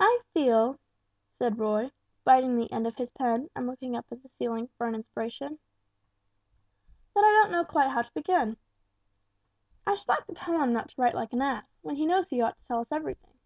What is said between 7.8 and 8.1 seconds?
how